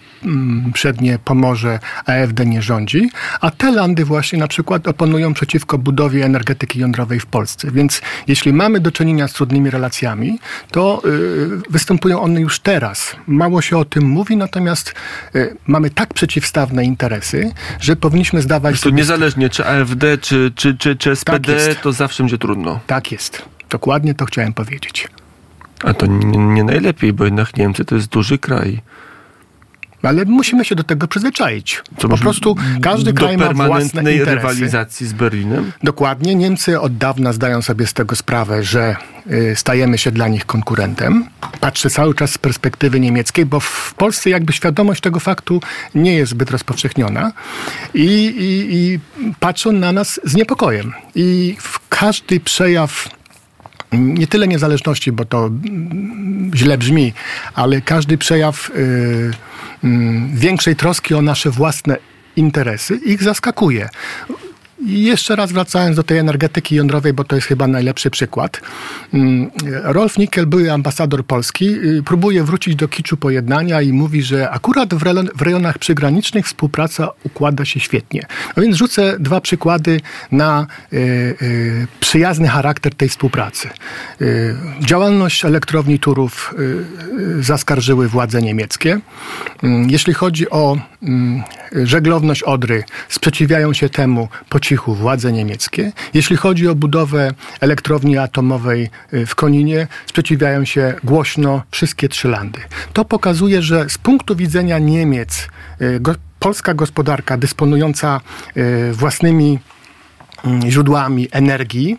Przednie 0.73 1.19
Pomorze 1.25 1.79
AfD 2.05 2.45
nie 2.45 2.61
rządzi, 2.61 3.09
a 3.41 3.51
te 3.51 3.71
landy 3.71 4.05
właśnie 4.05 4.39
na 4.39 4.47
przykład 4.47 4.87
oponują 4.87 5.33
przeciwko 5.33 5.77
budowie 5.77 6.25
energetyki 6.25 6.79
jądrowej 6.79 7.19
w 7.19 7.25
Polsce. 7.25 7.71
Więc 7.71 8.01
jeśli 8.27 8.53
mamy 8.53 8.79
do 8.79 8.91
czynienia 8.91 9.27
z 9.27 9.33
trudnymi 9.33 9.69
relacjami, 9.69 10.39
to 10.71 11.01
y, 11.05 11.61
występują 11.69 12.21
one 12.21 12.41
już 12.41 12.59
teraz. 12.59 13.15
Mało 13.27 13.61
się 13.61 13.77
o 13.77 13.85
tym 13.85 14.03
mówi, 14.03 14.37
natomiast 14.37 14.93
y, 15.35 15.57
mamy 15.67 15.89
tak 15.89 16.13
przeciwstawne 16.13 16.83
interesy, 16.83 17.51
że 17.79 17.95
powinniśmy 17.95 18.41
zdawać 18.41 18.79
sobie... 18.79 18.95
niezależnie 18.95 19.49
czy 19.49 19.65
AfD, 19.65 20.17
czy, 20.17 20.51
czy, 20.55 20.77
czy, 20.77 20.95
czy 20.95 21.15
SPD, 21.15 21.67
tak 21.67 21.81
to 21.81 21.91
zawsze 21.91 22.23
będzie 22.23 22.37
trudno. 22.37 22.79
Tak 22.87 23.11
jest. 23.11 23.41
Dokładnie 23.69 24.13
to 24.13 24.25
chciałem 24.25 24.53
powiedzieć. 24.53 25.07
A 25.83 25.93
to 25.93 26.05
nie, 26.05 26.37
nie 26.37 26.63
najlepiej, 26.63 27.13
bo 27.13 27.25
jednak 27.25 27.57
Niemcy 27.57 27.85
to 27.85 27.95
jest 27.95 28.07
duży 28.07 28.37
kraj. 28.37 28.81
Ale 30.01 30.25
musimy 30.25 30.65
się 30.65 30.75
do 30.75 30.83
tego 30.83 31.07
przyzwyczaić. 31.07 31.81
Co 31.97 32.09
po 32.09 32.17
prostu 32.17 32.55
każdy 32.81 33.13
kraj 33.13 33.37
ma 33.37 33.53
własne 33.53 34.01
interesy. 34.01 34.35
rywalizacji 34.35 35.07
z 35.07 35.13
Berlinem? 35.13 35.71
Dokładnie. 35.83 36.35
Niemcy 36.35 36.79
od 36.79 36.97
dawna 36.97 37.33
zdają 37.33 37.61
sobie 37.61 37.87
z 37.87 37.93
tego 37.93 38.15
sprawę, 38.15 38.63
że 38.63 38.95
y, 39.31 39.55
stajemy 39.55 39.97
się 39.97 40.11
dla 40.11 40.27
nich 40.27 40.45
konkurentem. 40.45 41.25
Patrzę 41.59 41.89
cały 41.89 42.15
czas 42.15 42.31
z 42.31 42.37
perspektywy 42.37 42.99
niemieckiej, 42.99 43.45
bo 43.45 43.59
w 43.59 43.93
Polsce 43.97 44.29
jakby 44.29 44.53
świadomość 44.53 45.01
tego 45.01 45.19
faktu 45.19 45.61
nie 45.95 46.13
jest 46.13 46.31
zbyt 46.31 46.51
rozpowszechniona 46.51 47.31
i, 47.93 48.05
i, 48.39 48.75
i 48.75 48.99
patrzą 49.39 49.71
na 49.71 49.91
nas 49.91 50.19
z 50.23 50.35
niepokojem. 50.35 50.93
I 51.15 51.57
w 51.59 51.79
każdy 51.89 52.39
przejaw 52.39 53.09
nie 53.91 54.27
tyle 54.27 54.47
niezależności, 54.47 55.11
bo 55.11 55.25
to 55.25 55.49
źle 56.55 56.77
brzmi, 56.77 57.13
ale 57.53 57.81
każdy 57.81 58.17
przejaw 58.17 58.69
y, 58.69 59.31
Mm, 59.83 60.37
większej 60.37 60.75
troski 60.75 61.13
o 61.13 61.21
nasze 61.21 61.49
własne 61.49 61.97
interesy, 62.35 62.95
ich 62.95 63.23
zaskakuje. 63.23 63.89
I 64.87 65.03
jeszcze 65.03 65.35
raz 65.35 65.51
wracając 65.51 65.95
do 65.95 66.03
tej 66.03 66.17
energetyki 66.17 66.75
jądrowej, 66.75 67.13
bo 67.13 67.23
to 67.23 67.35
jest 67.35 67.47
chyba 67.47 67.67
najlepszy 67.67 68.09
przykład. 68.09 68.61
Mm, 69.13 69.51
Rolf 69.83 70.17
Nickel, 70.17 70.45
były 70.45 70.71
ambasador 70.71 71.25
Polski, 71.25 71.69
y, 71.69 72.03
próbuje 72.03 72.43
wrócić 72.43 72.75
do 72.75 72.87
kiczu 72.87 73.17
pojednania 73.17 73.81
i 73.81 73.93
mówi, 73.93 74.23
że 74.23 74.49
akurat 74.49 74.93
w 75.35 75.41
rejonach 75.41 75.77
przygranicznych 75.77 76.45
współpraca 76.45 77.09
układa 77.23 77.65
się 77.65 77.79
świetnie. 77.79 78.25
No 78.57 78.63
więc 78.63 78.75
rzucę 78.75 79.15
dwa 79.19 79.41
przykłady 79.41 79.99
na 80.31 80.67
y, 80.93 80.97
y, 81.41 81.87
przyjazny 81.99 82.47
charakter 82.47 82.95
tej 82.95 83.09
współpracy. 83.09 83.69
Działalność 84.81 85.45
elektrowni 85.45 85.99
Turów 85.99 86.55
zaskarżyły 87.39 88.07
władze 88.07 88.41
niemieckie. 88.41 88.99
Mm, 89.63 89.89
jeśli 89.89 90.13
chodzi 90.13 90.49
o 90.49 90.77
mm, 91.03 91.43
żeglowność 91.71 92.43
Odry, 92.43 92.83
sprzeciwiają 93.09 93.73
się 93.73 93.89
temu 93.89 94.29
po 94.49 94.59
cichu 94.59 94.76
władze 94.85 95.31
niemieckie. 95.31 95.91
Jeśli 96.13 96.37
chodzi 96.37 96.67
o 96.67 96.75
budowę 96.75 97.31
elektrowni 97.61 98.17
atomowej 98.17 98.89
y, 99.13 99.25
w 99.25 99.35
Koninie, 99.35 99.87
sprzeciwiają 100.05 100.65
się 100.65 100.93
głośno 101.03 101.63
wszystkie 101.71 102.09
trzy 102.09 102.27
landy. 102.27 102.59
To 102.93 103.05
pokazuje, 103.05 103.61
że 103.61 103.89
z 103.89 103.97
punktu 103.97 104.35
widzenia 104.35 104.79
Niemiec, 104.79 105.47
y, 105.81 105.99
polska 106.39 106.73
gospodarka 106.73 107.37
dysponująca 107.37 108.21
y, 108.57 108.93
własnymi 108.93 109.59
mm, 110.45 110.71
źródłami 110.71 111.27
energii, 111.31 111.97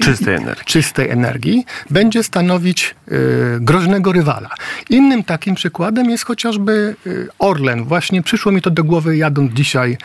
czystej 0.00 0.34
energii, 0.34 0.64
czystej 0.64 1.10
energii 1.10 1.64
będzie 1.90 2.22
stanowić 2.22 2.94
y, 3.08 3.14
groźnego 3.60 4.12
rywala. 4.12 4.50
Innym 4.90 5.24
takim 5.24 5.54
przykładem 5.54 6.10
jest 6.10 6.24
chociażby 6.24 6.96
y, 7.06 7.28
Orlen. 7.38 7.84
Właśnie 7.84 8.22
przyszło 8.22 8.52
mi 8.52 8.62
to 8.62 8.70
do 8.70 8.84
głowy 8.84 9.16
jadąc 9.16 9.52
dzisiaj 9.52 9.98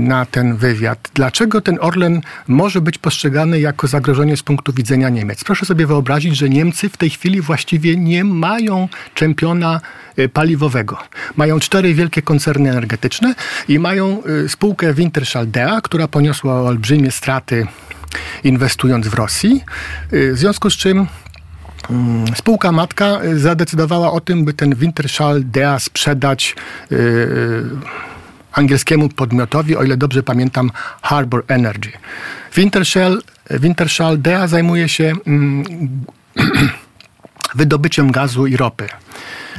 na 0.00 0.26
ten 0.26 0.56
wywiad. 0.56 1.10
Dlaczego 1.14 1.60
ten 1.60 1.78
Orlen 1.80 2.20
może 2.48 2.80
być 2.80 2.98
postrzegany 2.98 3.60
jako 3.60 3.86
zagrożenie 3.86 4.36
z 4.36 4.42
punktu 4.42 4.72
widzenia 4.72 5.08
Niemiec? 5.08 5.44
Proszę 5.44 5.66
sobie 5.66 5.86
wyobrazić, 5.86 6.36
że 6.36 6.48
Niemcy 6.48 6.88
w 6.88 6.96
tej 6.96 7.10
chwili 7.10 7.40
właściwie 7.40 7.96
nie 7.96 8.24
mają 8.24 8.88
czempiona 9.14 9.80
paliwowego. 10.32 10.98
Mają 11.36 11.60
cztery 11.60 11.94
wielkie 11.94 12.22
koncerny 12.22 12.70
energetyczne 12.70 13.34
i 13.68 13.78
mają 13.78 14.22
spółkę 14.48 14.94
Wintershall 14.94 15.50
Dea, 15.50 15.80
która 15.80 16.08
poniosła 16.08 16.62
olbrzymie 16.62 17.10
straty 17.10 17.66
inwestując 18.44 19.08
w 19.08 19.14
Rosji. 19.14 19.64
Y, 20.12 20.32
w 20.32 20.38
związku 20.38 20.70
z 20.70 20.76
czym 20.76 21.06
mm, 21.90 22.36
Spółka 22.36 22.72
matka 22.72 23.20
y, 23.24 23.38
zadecydowała 23.38 24.12
o 24.12 24.20
tym, 24.20 24.44
by 24.44 24.52
ten 24.52 24.74
Wintershall 24.74 25.42
Dea 25.44 25.78
sprzedać 25.78 26.56
yy, 26.90 26.98
angielskiemu 28.52 29.08
podmiotowi, 29.08 29.76
o 29.76 29.82
ile 29.82 29.96
dobrze 29.96 30.22
pamiętam, 30.22 30.70
Harbor 31.02 31.44
Energy. 31.48 31.92
Wintershall, 32.56 33.22
Wintershall 33.50 34.20
Dea 34.20 34.46
zajmuje 34.46 34.88
się 34.88 35.12
yy, 36.36 36.44
wydobyciem 37.54 38.12
gazu 38.12 38.46
i 38.46 38.56
ropy. 38.56 38.88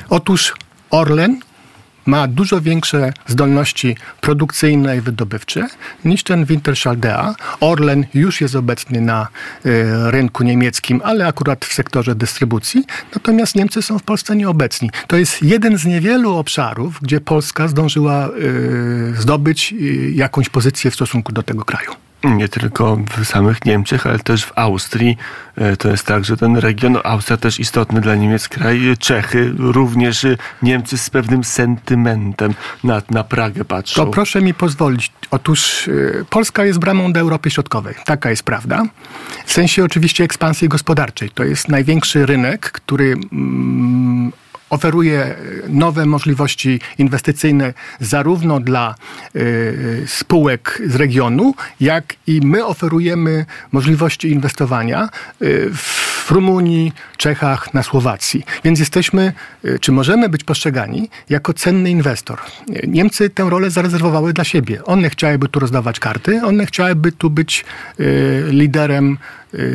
Otóż 0.10 0.54
Orlen 0.90 1.40
ma 2.06 2.28
dużo 2.28 2.62
większe 2.62 3.14
zdolności 3.28 3.96
produkcyjne 4.22 4.98
i 4.98 5.02
wydobywcze 5.02 5.68
niż 6.06 6.24
ten 6.24 6.46
Wintershaldea. 6.46 7.36
Orlen 7.60 8.06
już 8.14 8.42
jest 8.42 8.56
obecny 8.56 9.02
na 9.02 9.28
y, 9.66 10.12
rynku 10.12 10.44
niemieckim, 10.44 11.02
ale 11.04 11.28
akurat 11.28 11.66
w 11.66 11.74
sektorze 11.74 12.16
dystrybucji, 12.16 12.84
natomiast 13.16 13.56
Niemcy 13.56 13.82
są 13.82 14.00
w 14.00 14.04
Polsce 14.04 14.36
nieobecni. 14.36 14.90
To 15.08 15.18
jest 15.18 15.44
jeden 15.44 15.78
z 15.78 15.86
niewielu 15.86 16.36
obszarów, 16.36 17.00
gdzie 17.02 17.22
Polska 17.22 17.68
zdążyła 17.68 18.28
y, 18.28 19.14
zdobyć 19.18 19.74
y, 19.74 20.12
jakąś 20.12 20.50
pozycję 20.50 20.92
w 20.92 20.96
stosunku 20.96 21.32
do 21.32 21.44
tego 21.44 21.66
kraju. 21.66 22.05
Nie 22.26 22.48
tylko 22.48 22.98
w 23.18 23.26
samych 23.26 23.66
Niemczech, 23.66 24.08
ale 24.08 24.20
też 24.20 24.46
w 24.46 24.52
Austrii. 24.56 25.18
E, 25.56 25.78
to 25.78 25.90
jest 25.90 26.06
tak, 26.06 26.26
że 26.26 26.38
ten 26.38 26.58
region, 26.58 26.98
Austria 27.04 27.38
też 27.38 27.60
istotny 27.60 28.02
dla 28.02 28.16
Niemiec 28.16 28.50
kraj, 28.50 28.80
Czechy, 29.00 29.54
również 29.58 30.26
Niemcy 30.62 30.98
z 30.98 31.10
pewnym 31.10 31.44
sentymentem 31.44 32.54
na, 32.84 33.02
na 33.10 33.24
Pragę 33.24 33.66
patrzą. 33.66 34.06
To 34.06 34.12
proszę 34.12 34.42
mi 34.42 34.54
pozwolić. 34.54 35.12
Otóż 35.32 35.88
y, 35.88 36.26
Polska 36.30 36.66
jest 36.66 36.80
bramą 36.80 37.14
do 37.14 37.20
Europy 37.20 37.50
Środkowej. 37.50 37.96
Taka 38.06 38.30
jest 38.30 38.44
prawda. 38.44 38.84
W 39.46 39.52
sensie 39.52 39.84
oczywiście 39.84 40.24
ekspansji 40.24 40.70
gospodarczej. 40.70 41.30
To 41.30 41.44
jest 41.44 41.70
największy 41.70 42.26
rynek, 42.26 42.72
który 42.72 43.16
mm, 43.32 44.32
oferuje 44.70 45.36
nowe 45.70 46.06
możliwości 46.06 46.80
inwestycyjne 46.98 47.74
zarówno 48.00 48.60
dla 48.60 48.96
y, 49.36 50.04
spółek 50.08 50.82
z 50.86 50.96
regionu, 50.96 51.54
jak 51.80 52.14
i 52.28 52.42
my 52.44 52.66
oferujemy 52.66 53.46
możliwości 53.72 54.32
inwestowania 54.32 55.10
y, 55.42 55.70
w 55.74 56.32
Rumunii, 56.32 56.94
Czechach, 57.18 57.74
na 57.74 57.84
Słowacji. 57.84 58.44
Więc 58.64 58.80
jesteśmy, 58.80 59.34
czy 59.82 59.92
możemy 59.92 60.30
być 60.30 60.44
postrzegani 60.44 61.10
jako 61.30 61.54
cenny 61.54 61.90
inwestor. 61.90 62.40
Niemcy 62.88 63.30
tę 63.30 63.50
rolę 63.50 63.70
zarezerwowały 63.70 64.34
dla 64.34 64.44
siebie. 64.44 64.84
One 64.86 65.10
chciałyby 65.10 65.48
tu 65.48 65.60
rozdawać 65.60 66.00
karty, 66.00 66.42
one 66.46 66.66
chciałyby 66.66 67.12
tu 67.12 67.30
być 67.30 67.66
liderem 68.50 69.18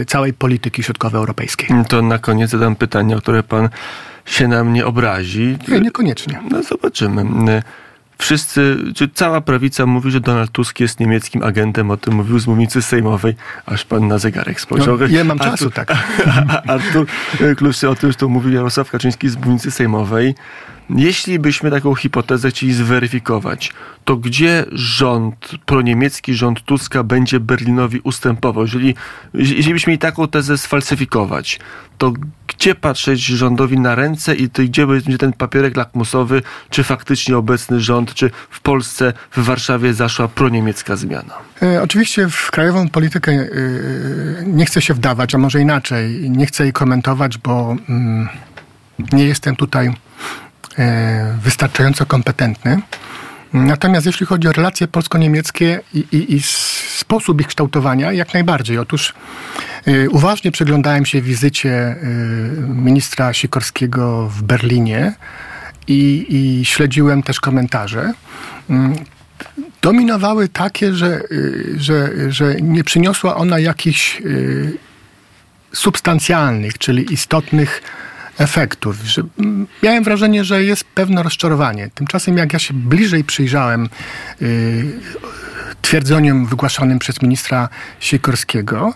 całej 0.06 0.32
polityki 0.32 0.82
środkowoeuropejskiej. 0.82 1.68
To 1.88 2.02
na 2.02 2.18
koniec 2.18 2.50
zadam 2.50 2.76
pytanie, 2.76 3.16
o 3.16 3.20
które 3.20 3.42
pan 3.42 3.68
się 4.24 4.48
na 4.48 4.64
mnie 4.64 4.86
obrazi. 4.86 5.58
Nie, 5.68 5.80
niekoniecznie. 5.80 6.40
No 6.50 6.62
zobaczymy. 6.62 7.24
Wszyscy, 8.20 8.76
czy 8.94 9.08
cała 9.08 9.40
prawica 9.40 9.86
mówi, 9.86 10.10
że 10.10 10.20
Donald 10.20 10.52
Tusk 10.52 10.80
jest 10.80 11.00
niemieckim 11.00 11.42
agentem, 11.42 11.90
o 11.90 11.96
tym 11.96 12.14
mówił 12.14 12.38
z 12.38 12.46
mównicy 12.46 12.82
sejmowej, 12.82 13.34
aż 13.66 13.84
pan 13.84 14.08
na 14.08 14.18
zegarek 14.18 14.60
spojrzał. 14.60 14.98
No, 14.98 15.06
nie 15.06 15.24
mam 15.24 15.38
czasu, 15.38 15.50
Artur, 15.64 15.72
tak. 15.72 15.96
Artur 16.66 17.06
Kluszy 17.56 17.88
o 17.88 17.94
tym, 17.94 18.12
że 18.12 18.16
to 18.16 18.28
mówił 18.28 18.52
Jarosław 18.52 18.90
Kaczyński 18.90 19.28
z 19.28 19.36
mównicy 19.36 19.70
sejmowej. 19.70 20.34
Jeśli 20.96 21.38
byśmy 21.38 21.70
taką 21.70 21.94
hipotezę 21.94 22.50
chcieli 22.50 22.72
zweryfikować, 22.72 23.72
to 24.04 24.16
gdzie 24.16 24.64
rząd, 24.72 25.50
proniemiecki 25.66 26.34
rząd 26.34 26.62
Tuska 26.62 27.02
będzie 27.02 27.40
Berlinowi 27.40 28.00
ustępował? 28.00 28.64
Jeżeli, 28.64 28.94
jeżeli 29.34 29.72
byśmy 29.72 29.90
mieli 29.90 29.98
taką 29.98 30.28
tezę 30.28 30.58
sfalsyfikować, 30.58 31.60
to 32.00 32.12
gdzie 32.46 32.74
patrzeć 32.74 33.20
rządowi 33.20 33.80
na 33.80 33.94
ręce 33.94 34.34
i 34.34 34.50
to 34.50 34.62
gdzie 34.62 34.86
będzie 34.86 35.18
ten 35.18 35.32
papierek 35.32 35.76
lakmusowy, 35.76 36.42
czy 36.70 36.84
faktycznie 36.84 37.36
obecny 37.36 37.80
rząd, 37.80 38.14
czy 38.14 38.30
w 38.50 38.60
Polsce, 38.60 39.12
w 39.30 39.44
Warszawie 39.44 39.94
zaszła 39.94 40.28
proniemiecka 40.28 40.96
zmiana? 40.96 41.34
E, 41.62 41.82
oczywiście 41.82 42.28
w 42.28 42.50
krajową 42.50 42.88
politykę 42.88 43.32
e, 43.32 43.46
nie 44.46 44.66
chcę 44.66 44.82
się 44.82 44.94
wdawać, 44.94 45.34
a 45.34 45.38
może 45.38 45.60
inaczej, 45.60 46.30
nie 46.30 46.46
chcę 46.46 46.62
jej 46.64 46.72
komentować, 46.72 47.38
bo 47.38 47.76
mm, 47.88 48.28
nie 49.12 49.24
jestem 49.24 49.56
tutaj 49.56 49.92
E, 50.78 51.36
wystarczająco 51.42 52.06
kompetentny. 52.06 52.80
Natomiast 53.52 54.06
jeśli 54.06 54.26
chodzi 54.26 54.48
o 54.48 54.52
relacje 54.52 54.88
polsko-niemieckie 54.88 55.80
i, 55.94 55.98
i, 56.12 56.34
i 56.34 56.40
sposób 56.98 57.40
ich 57.40 57.46
kształtowania, 57.46 58.12
jak 58.12 58.34
najbardziej. 58.34 58.78
Otóż 58.78 59.14
y, 59.88 60.10
uważnie 60.10 60.52
przyglądałem 60.52 61.06
się 61.06 61.22
wizycie 61.22 61.96
y, 61.96 61.96
ministra 62.68 63.32
Sikorskiego 63.32 64.28
w 64.28 64.42
Berlinie 64.42 65.14
i, 65.86 66.26
i 66.28 66.64
śledziłem 66.64 67.22
też 67.22 67.40
komentarze. 67.40 68.12
Y, 68.70 68.74
dominowały 69.82 70.48
takie, 70.48 70.94
że, 70.94 71.22
że, 71.76 72.10
że 72.32 72.54
nie 72.54 72.84
przyniosła 72.84 73.36
ona 73.36 73.58
jakichś 73.58 74.22
substancjalnych, 75.72 76.78
czyli 76.78 77.12
istotnych 77.12 77.82
efektów. 78.40 78.96
Że 79.04 79.22
miałem 79.82 80.04
wrażenie, 80.04 80.44
że 80.44 80.64
jest 80.64 80.84
pewne 80.84 81.22
rozczarowanie. 81.22 81.90
Tymczasem 81.94 82.36
jak 82.36 82.52
ja 82.52 82.58
się 82.58 82.74
bliżej 82.74 83.24
przyjrzałem 83.24 83.88
yy, 84.40 84.48
twierdzeniom 85.82 86.46
wygłaszanym 86.46 86.98
przez 86.98 87.22
ministra 87.22 87.68
Sikorskiego, 88.00 88.94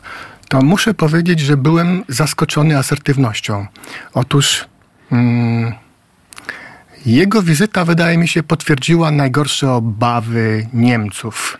to 0.49 0.63
muszę 0.63 0.95
powiedzieć, 0.95 1.41
że 1.41 1.57
byłem 1.57 2.05
zaskoczony 2.09 2.79
asertywnością. 2.79 3.67
Otóż 4.15 4.65
mm, 5.13 5.73
jego 7.07 7.43
wizyta, 7.43 7.85
wydaje 7.85 8.19
mi 8.19 8.29
się, 8.29 8.43
potwierdziła 8.43 9.11
najgorsze 9.11 9.73
obawy 9.73 10.67
Niemców 10.73 11.59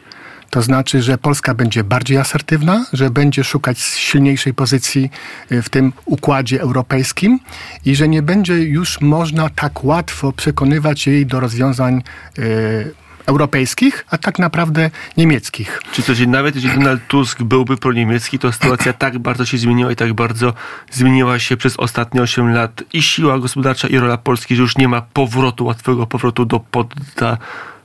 to 0.51 0.63
znaczy, 0.63 1.03
że 1.03 1.19
Polska 1.19 1.55
będzie 1.55 1.85
bardziej 1.85 2.19
asertywna, 2.19 2.87
że 2.93 3.11
będzie 3.11 3.45
szukać 3.45 3.79
silniejszej 3.79 4.55
pozycji 4.55 5.11
y, 5.53 5.63
w 5.63 5.69
tym 5.69 5.93
układzie 6.05 6.61
europejskim 6.61 7.41
i 7.85 7.95
że 7.95 8.09
nie 8.09 8.23
będzie 8.23 8.55
już 8.55 9.01
można 9.01 9.51
tak 9.51 9.85
łatwo 9.85 10.33
przekonywać 10.33 11.07
jej 11.07 11.27
do 11.27 11.41
rozwiązań 11.41 12.03
y, 12.39 12.95
europejskich, 13.27 14.07
a 14.11 14.19
tak 14.19 14.39
naprawdę 14.39 14.91
niemieckich. 15.17 15.81
Czy 15.93 16.03
to, 16.03 16.15
że 16.15 16.27
nawet 16.27 16.55
jeżeli 16.55 16.75
Donald 16.75 17.07
Tusk 17.09 17.43
byłby 17.43 17.77
proniemiecki, 17.77 18.39
to 18.39 18.53
sytuacja 18.53 18.93
tak 19.05 19.19
bardzo 19.19 19.45
się 19.45 19.59
zmieniła 19.59 19.93
i 19.93 19.97
tak 19.97 20.13
bardzo 20.13 20.55
zmieniła 20.91 21.39
się 21.39 21.57
przez 21.57 21.77
ostatnie 21.77 22.23
8 22.23 22.53
lat 22.53 22.83
i 22.93 23.03
siła 23.03 23.39
gospodarcza 23.39 23.89
i 23.89 23.99
rola 23.99 24.17
Polski, 24.19 24.57
że 24.57 24.63
już 24.63 24.79
nie 24.79 24.89
ma 24.89 25.03
powrotu, 25.03 25.65
łatwego 25.65 26.07
powrotu 26.07 26.45
do 26.45 26.61
podda 26.61 27.39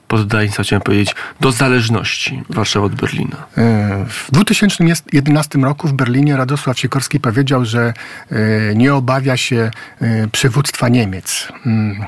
poddaństwa, 0.10 0.63
chciałem 0.63 0.82
powiedzieć, 0.82 1.15
do 1.39 1.52
zależności 1.52 2.43
Warszawy 2.50 2.86
od 2.86 2.95
Berlina. 2.95 3.38
E, 3.58 4.06
w 4.10 4.32
2011 4.32 5.60
roku 5.60 5.88
w 5.88 5.93
Berlinie 5.93 6.38
Radosław 6.38 6.80
Sikorski 6.80 7.19
powiedział, 7.19 7.65
że 7.65 7.93
e, 8.32 8.76
nie 8.76 8.93
obawia 8.93 9.38
się 9.38 9.72
e, 10.02 10.28
przywództwa 10.28 10.89
Niemiec. 10.89 11.48
Mm, 11.65 12.06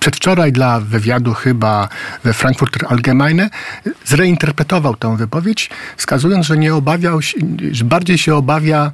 przedwczoraj 0.00 0.52
dla 0.52 0.80
wywiadu 0.80 1.34
chyba 1.34 1.88
we 2.24 2.32
Frankfurter 2.32 2.86
Allgemeine 2.88 3.50
zreinterpretował 4.04 4.96
tę 4.96 5.16
wypowiedź, 5.16 5.70
wskazując, 5.96 6.46
że 6.46 6.56
nie 6.56 6.74
obawiał 6.74 7.22
się, 7.22 7.38
że 7.72 7.84
bardziej 7.84 8.18
się 8.18 8.34
obawia 8.34 8.92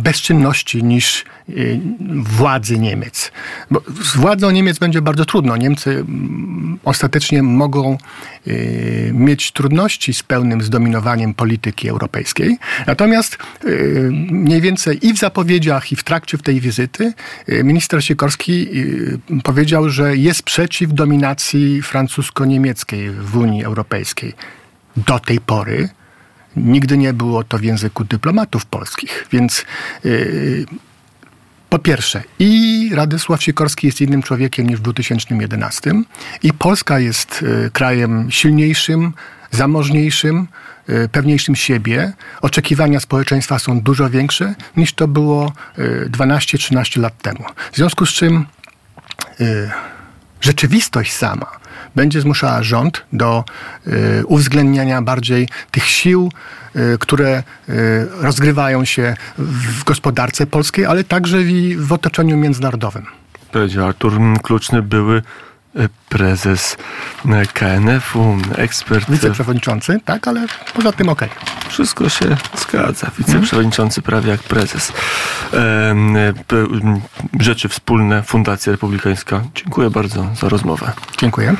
bezczynności 0.00 0.84
niż 0.84 1.24
y, 1.48 1.80
władzy 2.22 2.78
Niemiec. 2.78 3.32
Bo 3.70 3.82
z 4.02 4.16
władzą 4.16 4.50
Niemiec 4.50 4.78
będzie 4.78 5.02
bardzo 5.02 5.24
trudno. 5.24 5.56
Niemcy 5.56 5.90
mm, 5.90 6.78
ostatecznie 6.84 7.42
mogą 7.42 7.98
y, 8.46 9.10
mieć 9.14 9.52
trudności 9.52 10.14
z 10.14 10.22
pełnym 10.22 10.62
zdominowaniem 10.62 11.34
polityki 11.34 11.88
europejskiej. 11.88 12.58
Natomiast 12.86 13.38
y, 13.64 14.10
mniej 14.30 14.60
więcej 14.60 15.06
i 15.06 15.12
w 15.12 15.18
zapowiedziach, 15.18 15.92
i 15.92 15.96
w 15.96 16.04
trakcie 16.04 16.38
tej 16.38 16.60
wizyty 16.60 17.12
minister 17.48 18.04
Sikorski 18.04 18.68
powiedział, 19.42 19.88
że 19.88 20.16
jest 20.16 20.42
przeciw 20.42 20.92
dominacji 20.92 21.82
francusko-niemieckiej 21.82 23.10
w 23.10 23.36
Unii 23.36 23.64
Europejskiej. 23.64 24.32
Do 24.96 25.18
tej 25.18 25.40
pory 25.40 25.88
nigdy 26.56 26.98
nie 26.98 27.12
było 27.12 27.44
to 27.44 27.58
w 27.58 27.62
języku 27.62 28.04
dyplomatów 28.04 28.66
polskich, 28.66 29.26
więc 29.32 29.64
yy, 30.04 30.66
po 31.70 31.78
pierwsze, 31.78 32.22
i 32.38 32.90
Radysław 32.94 33.42
Sikorski 33.42 33.86
jest 33.86 34.00
innym 34.00 34.22
człowiekiem 34.22 34.66
niż 34.66 34.78
w 34.78 34.82
2011, 34.82 35.92
i 36.42 36.52
Polska 36.52 36.98
jest 36.98 37.42
y, 37.42 37.70
krajem 37.72 38.30
silniejszym, 38.30 39.12
zamożniejszym, 39.50 40.48
y, 40.88 41.08
pewniejszym 41.08 41.56
siebie. 41.56 42.12
Oczekiwania 42.42 43.00
społeczeństwa 43.00 43.58
są 43.58 43.80
dużo 43.80 44.10
większe 44.10 44.54
niż 44.76 44.92
to 44.92 45.08
było 45.08 45.52
12-13 46.10 46.98
y, 46.98 47.00
lat 47.00 47.22
temu. 47.22 47.44
W 47.72 47.76
związku 47.76 48.06
z 48.06 48.10
czym 48.10 48.46
Y, 49.40 49.70
rzeczywistość 50.40 51.12
sama 51.12 51.46
będzie 51.96 52.20
zmuszała 52.20 52.62
rząd 52.62 53.04
do 53.12 53.44
y, 53.86 54.26
uwzględniania 54.26 55.02
bardziej 55.02 55.48
tych 55.70 55.84
sił, 55.84 56.32
y, 56.76 56.98
które 57.00 57.42
rozgrywają 58.20 58.84
się 58.84 59.16
w 59.38 59.84
gospodarce 59.84 60.46
polskiej, 60.46 60.86
ale 60.86 61.04
także 61.04 61.42
i 61.42 61.76
w 61.76 61.92
otoczeniu 61.92 62.36
międzynarodowym. 62.36 63.06
Powiedział 63.52 63.86
Artur 63.86 64.12
Kluczny, 64.42 64.82
były 64.82 65.22
prezes 66.08 66.76
KNF-u, 67.52 68.36
ekspert. 68.56 69.10
Wiceprzewodniczący, 69.10 70.00
tak, 70.04 70.28
ale 70.28 70.46
poza 70.74 70.92
tym 70.92 71.08
okej. 71.08 71.28
Okay. 71.28 71.70
Wszystko 71.70 72.08
się 72.08 72.36
zgadza. 72.58 73.10
Wiceprzewodniczący 73.18 74.02
prawie 74.02 74.30
jak 74.30 74.42
prezes. 74.42 74.92
Rzeczy 77.40 77.68
Wspólne, 77.68 78.22
Fundacja 78.22 78.72
Republikańska. 78.72 79.42
Dziękuję 79.54 79.90
bardzo 79.90 80.26
za 80.40 80.48
rozmowę. 80.48 80.92
Dziękuję. 81.18 81.56